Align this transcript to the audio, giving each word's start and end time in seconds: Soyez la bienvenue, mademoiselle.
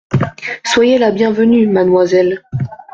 Soyez 0.65 0.97
la 0.97 1.11
bienvenue, 1.11 1.67
mademoiselle. 1.67 2.41